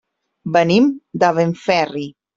Venim 0.55 0.87
de 1.25 1.31
Benferri. 1.41 2.07